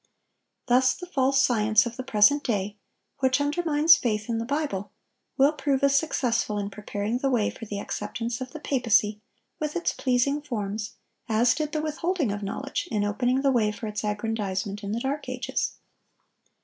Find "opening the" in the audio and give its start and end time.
13.03-13.51